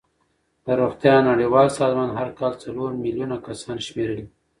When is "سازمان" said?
1.79-2.09